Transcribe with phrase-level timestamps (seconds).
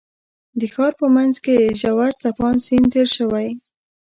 [0.59, 3.49] د ښار په منځ کې یې ژور څپاند سیند تېر شوی.